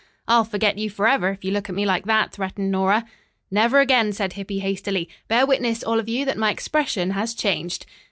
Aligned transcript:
"I'll 0.27 0.45
forget 0.45 0.79
you 0.79 0.89
forever 0.89 1.29
if 1.29 1.45
you 1.45 1.51
look 1.51 1.69
at 1.69 1.75
me 1.75 1.85
like 1.85 2.05
that," 2.05 2.31
threatened 2.31 2.71
Nora. 2.71 3.05
"Never 3.51 3.81
again," 3.81 4.13
said 4.13 4.33
Hippy 4.33 4.57
hastily. 4.57 5.07
"Bear 5.27 5.45
witness, 5.45 5.83
all 5.83 5.99
of 5.99 6.09
you, 6.09 6.25
that 6.25 6.39
my 6.39 6.49
expression 6.49 7.11
has 7.11 7.35
changed." 7.35 7.85